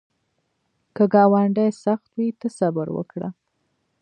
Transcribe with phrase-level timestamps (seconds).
[0.95, 3.29] که ګاونډی سخت وي، ته صبر وکړه